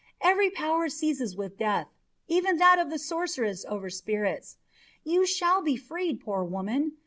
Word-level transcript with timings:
"Every 0.21 0.49
power 0.49 0.89
ceases 0.89 1.37
with 1.37 1.59
death, 1.59 1.87
even 2.27 2.57
that 2.57 2.79
of 2.79 2.89
the 2.89 2.97
sorceress 2.97 3.63
over 3.69 3.91
spirits. 3.91 4.57
You 5.03 5.27
shall 5.27 5.61
be 5.61 5.75
freed, 5.75 6.21
poor 6.21 6.43
woman! 6.43 6.93